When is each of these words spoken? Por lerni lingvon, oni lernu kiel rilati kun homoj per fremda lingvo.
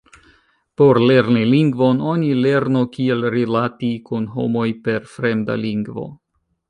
Por 0.81 0.99
lerni 1.09 1.43
lingvon, 1.49 1.99
oni 2.13 2.31
lernu 2.45 2.81
kiel 2.95 3.21
rilati 3.35 3.91
kun 4.09 4.27
homoj 4.39 4.67
per 4.89 5.07
fremda 5.17 5.59
lingvo. 5.67 6.09